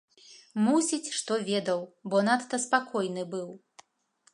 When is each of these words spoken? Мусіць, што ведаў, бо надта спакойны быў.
Мусіць, 0.67 1.13
што 1.19 1.37
ведаў, 1.51 1.79
бо 2.13 2.25
надта 2.31 2.63
спакойны 2.67 3.31
быў. 3.37 3.49